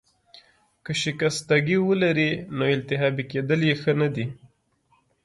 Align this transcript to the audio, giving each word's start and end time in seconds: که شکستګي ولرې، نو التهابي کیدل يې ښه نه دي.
که 0.83 0.91
شکستګي 1.01 1.77
ولرې، 1.87 2.31
نو 2.57 2.63
التهابي 2.75 3.23
کیدل 3.31 3.59
يې 3.69 3.75
ښه 3.81 3.93
نه 4.01 4.07
دي. 4.15 4.25